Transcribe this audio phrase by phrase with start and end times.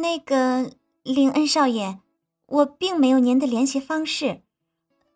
[0.00, 1.98] 那个林恩少爷，
[2.46, 4.42] 我并没有您的联系方式。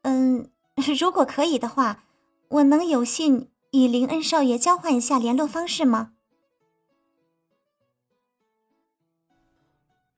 [0.03, 0.51] 嗯，
[0.99, 2.05] 如果可以的话，
[2.49, 6.13] 我能有幸与林恩少爷交换一下联络方式吗？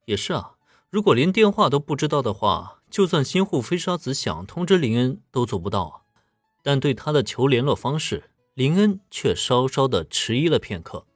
[0.04, 0.56] 也是啊，
[0.90, 5.94] 如果连电话都不知道的话，就算新护飞沙子想通知林恩都做不到啊。
[6.62, 11.06] 但对他的求联络方式，林恩却稍稍的迟疑了片刻。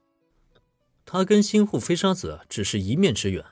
[1.04, 3.44] 他跟新护飞沙子只是一面之缘，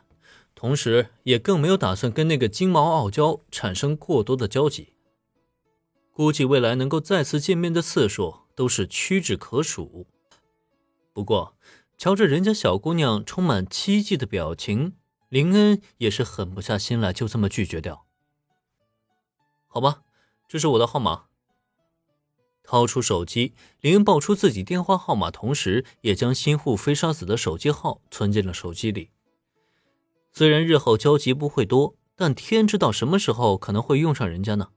[0.55, 4.95] 同时也更没有打算跟那个金毛傲娇产生过多的交集。
[6.12, 10.06] 估计未来能够再次见面的次数都是屈指可数。
[11.12, 11.56] 不过，
[11.97, 14.95] 瞧着人家小姑娘充满期冀的表情，
[15.28, 18.05] 林恩也是狠不下心来就这么拒绝掉。
[19.67, 20.03] 好吧，
[20.47, 21.30] 这是我的号码。
[22.70, 29.11] 掏出手机，林恩报出自己电话号码，同时也将新护飞沙子的手机号存进了手机里。
[30.33, 34.69] 虽然日后交集不会多，但天知道什么时候可能会用上人家呢？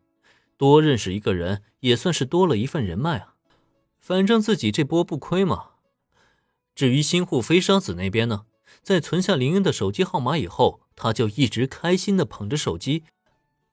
[0.58, 3.36] 多认识一个人，也算是多了一份人脉啊。
[4.00, 5.74] 反正自己这波不亏嘛。
[6.74, 8.46] 至于新护飞沙子那边呢，
[8.82, 13.04] 在存下林恩的手机号码以后，他就一直开心的捧着手机，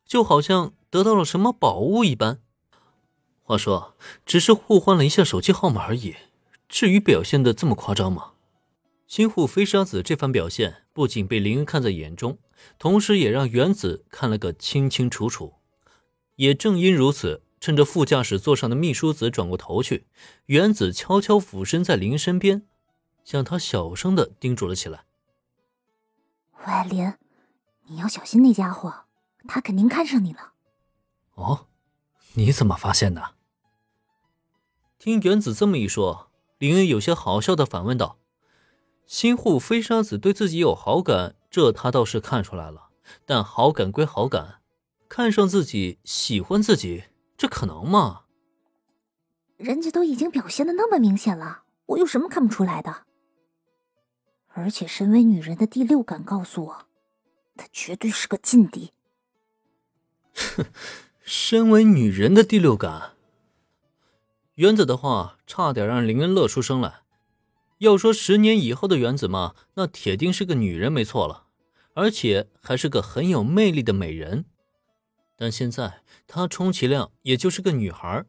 [0.04, 2.42] 就好像得到了什么宝物一般。
[3.50, 6.14] 话说，只是互换了一下手机号码而已，
[6.68, 8.34] 至于表现的这么夸张吗？
[9.08, 12.38] 新户飞沙子这番表现不仅被林恩看在眼中，
[12.78, 15.54] 同时也让原子看了个清清楚楚。
[16.36, 20.06] 也正因如此，趁着副驾驶座上的秘书子转过头去，
[20.46, 22.62] 原子悄悄俯身在林恩身边，
[23.24, 25.06] 向他小声的叮嘱了起来
[26.64, 27.12] ：“喂，林，
[27.88, 29.06] 你要小心那家伙，
[29.48, 30.52] 他肯定看上你了。
[31.34, 31.66] ”“哦，
[32.34, 33.34] 你怎么发现的？”
[35.00, 38.18] 听原子这么一说，林恩有些好笑的反问道
[39.08, 42.90] ：“新户飞沙子对自己有好感，这他倒是看出来了。
[43.24, 44.60] 但好感归好感，
[45.08, 47.04] 看上自己、喜欢自己，
[47.38, 48.24] 这可能吗？
[49.56, 53.06] 人家都已经表现的那么明显了，我有什么看不出来的？
[54.48, 56.86] 而且，身为女人的第六感告诉我，
[57.56, 58.92] 他绝对是个劲敌。
[60.34, 60.66] 哼，
[61.24, 63.14] 身为女人的第六感。”
[64.60, 67.00] 原子的话差点让林恩乐出声来。
[67.78, 71.44] 要说十年以后的原子嘛，那铁定是个女人没错了，
[71.94, 74.44] 而且还是个很有魅力的美人。
[75.34, 78.26] 但现在她充其量也就是个女孩，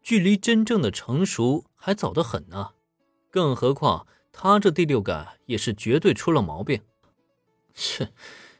[0.00, 2.70] 距离真正的成熟还早得很呢。
[3.30, 6.80] 更何况她这第六感也是绝对出了毛病。
[7.74, 8.10] 切，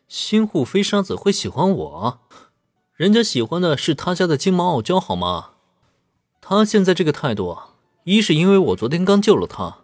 [0.06, 2.20] 新护飞沙子会喜欢我？
[2.92, 5.52] 人家喜欢的是他家的金毛傲娇，好吗？
[6.46, 7.70] 他现在这个态度啊，
[8.02, 9.78] 一是因为我昨天刚救了他，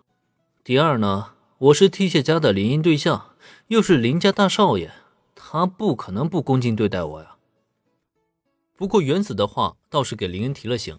[0.62, 3.34] 第二呢，我是替谢家的联姻对象，
[3.68, 4.90] 又是林家大少爷，
[5.34, 7.36] 他不可能不恭敬对待我呀。
[8.76, 10.98] 不过原子的话倒是给林恩提了醒，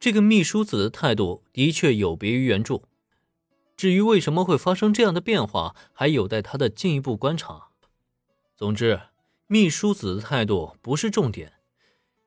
[0.00, 2.82] 这个秘书子的态度的确有别于原著。
[3.76, 7.68] 至于为什么会发生这样的变化，还有待他的进一步观察。
[8.56, 9.02] 总之，
[9.46, 11.52] 秘书子的态度不是重点，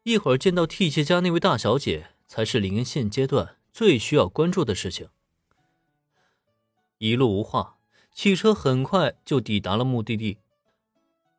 [0.04, 2.12] 一会儿见到替谢家那位大小姐。
[2.28, 5.10] 才是林恩现阶段最需要关注的事情。
[6.98, 7.78] 一路无话，
[8.14, 10.40] 汽车很快就抵达了目的地。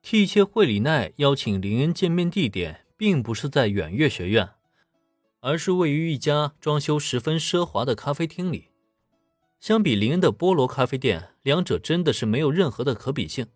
[0.03, 4.51] 替切惠里奈邀请林恩见面地点，并不是在远月学院，
[5.41, 8.69] 而是位于一家装修十分奢华的咖啡厅里。
[9.59, 13.47] 相比林恩的菠萝咖啡店，两者真的是没有任何的可比性。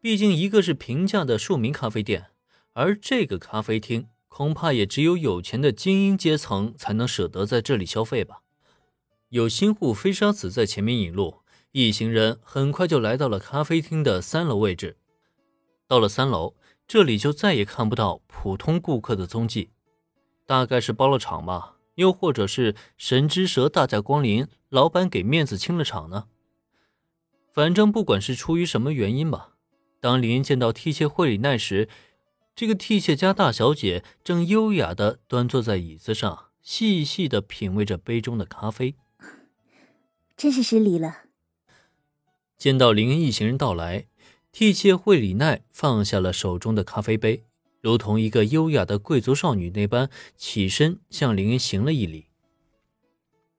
[0.00, 2.30] 毕竟一个是平价的庶民咖啡店，
[2.72, 4.08] 而这个咖啡厅。
[4.28, 8.42] 恐怕也只有有钱的精英阶层才能舍得在这里消费吧。
[9.30, 11.40] 有新户飞沙子在前面引路，
[11.72, 14.96] 一行人很快就来到了咖啡厅的三楼位置。
[15.86, 16.54] 到了三楼，
[16.86, 19.70] 这里就再也看不到普通顾客的踪迹，
[20.46, 26.26] 大概是包了场吧，又或者是神之蛇大驾光临，老板给面子清了场呢。
[27.52, 29.54] 反正不管是出于什么原因吧，
[30.00, 31.88] 当林见到替切惠里奈时。
[32.58, 38.96] 这个替谢家大小姐正优雅的端坐在椅子上，细细的品味着杯中的咖啡。
[40.36, 41.18] 真是失礼了。
[42.56, 44.06] 见到林恩一行人到来，
[44.50, 47.44] 替妾惠里奈放下了手中的咖啡杯，
[47.80, 52.26] 如同一个优雅的贵族少女那般，起身向林恩行了一礼。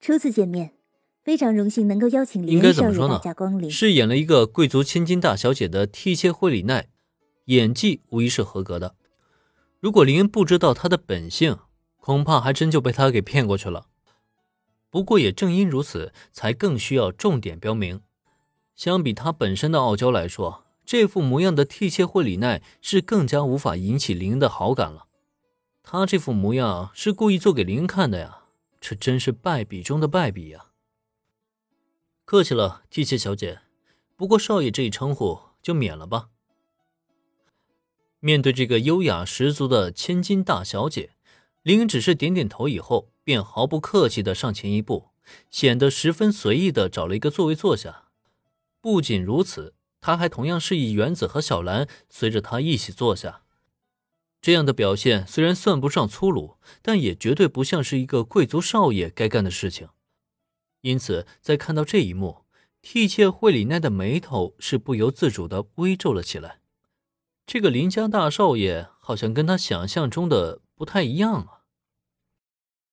[0.01, 0.72] 初次见面，
[1.24, 3.72] 非常荣幸能够邀请林恩少爷大驾光临。
[3.72, 6.90] 饰演了一个贵族千金大小姐的替妾惠里奈。
[7.50, 8.96] 演技无疑是合格的，
[9.80, 11.57] 如果林恩不知道他的本性，
[11.98, 13.88] 恐怕还真就被他给骗过去了。
[14.92, 18.01] 不过也正因如此，才更需要重点标明，
[18.75, 25.07] 相比他本身的傲娇来说，这副模样的替妾惠里奈是更加无法引起林恩的好感了。
[25.81, 28.44] 他这副模样是故意做给林恩看的呀，
[28.80, 30.68] 这真是败笔中的败笔呀！
[32.25, 33.62] 客气了，替妾小姐，
[34.16, 36.30] 不过少爷这一称呼就免了吧。
[38.21, 41.12] 面对这个优雅十足的千金大小姐，
[41.62, 45.10] 林只是点点头，以后便毫不客气的上前一步，
[45.50, 48.10] 显得十分随意的找了一个座位坐下。
[48.81, 53.44] 不仅如此，他还同样示意原子和小兰随着他一起坐下。
[54.42, 59.89] 这样的表现虽然算不上粗鲁，但也绝对不像是一个贵族少爷该干的事情。
[60.81, 62.45] 因此，在看到这一幕，
[62.81, 66.59] 替妾惠里奈的眉头是不由自主的微皱了起来。
[67.51, 71.59] 这个林家大少爷好像跟他想象中的不太一样啊。